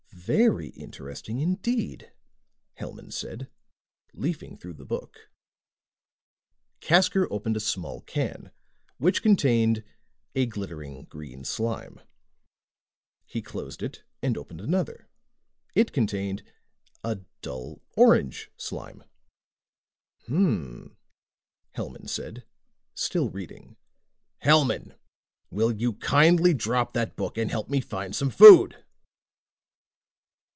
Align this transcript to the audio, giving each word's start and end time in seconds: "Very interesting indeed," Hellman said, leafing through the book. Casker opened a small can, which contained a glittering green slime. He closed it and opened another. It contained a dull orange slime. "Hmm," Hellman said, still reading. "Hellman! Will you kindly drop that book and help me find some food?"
"Very 0.23 0.67
interesting 0.69 1.39
indeed," 1.39 2.13
Hellman 2.79 3.11
said, 3.11 3.49
leafing 4.13 4.55
through 4.55 4.75
the 4.75 4.85
book. 4.85 5.31
Casker 6.79 7.27
opened 7.31 7.57
a 7.57 7.61
small 7.61 8.01
can, 8.01 8.51
which 8.97 9.23
contained 9.23 9.83
a 10.35 10.45
glittering 10.45 11.05
green 11.05 11.43
slime. 11.43 11.99
He 13.25 13.41
closed 13.41 13.81
it 13.81 14.03
and 14.21 14.37
opened 14.37 14.61
another. 14.61 15.09
It 15.73 15.91
contained 15.91 16.43
a 17.03 17.21
dull 17.41 17.81
orange 17.97 18.51
slime. 18.57 19.03
"Hmm," 20.27 20.89
Hellman 21.75 22.07
said, 22.07 22.45
still 22.93 23.27
reading. 23.29 23.75
"Hellman! 24.43 24.93
Will 25.49 25.71
you 25.73 25.93
kindly 25.93 26.53
drop 26.53 26.93
that 26.93 27.15
book 27.17 27.37
and 27.39 27.49
help 27.49 27.69
me 27.69 27.81
find 27.81 28.15
some 28.15 28.29
food?" 28.29 28.85